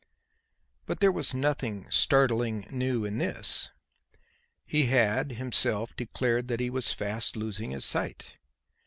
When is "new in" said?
2.71-3.19